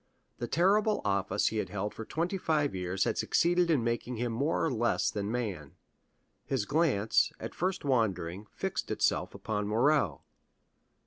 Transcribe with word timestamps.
The 0.39 0.47
terrible 0.47 1.01
office 1.05 1.49
he 1.49 1.57
had 1.57 1.69
held 1.69 1.93
for 1.93 2.05
twenty 2.05 2.39
five 2.39 2.73
years 2.73 3.03
had 3.03 3.19
succeeded 3.19 3.69
in 3.69 3.83
making 3.83 4.15
him 4.17 4.31
more 4.33 4.65
or 4.65 4.71
less 4.73 5.11
than 5.11 5.29
man. 5.31 5.75
His 6.43 6.65
glance, 6.65 7.31
at 7.39 7.53
first 7.53 7.85
wandering, 7.85 8.47
fixed 8.51 8.89
itself 8.89 9.35
upon 9.35 9.67
Morrel. 9.67 10.23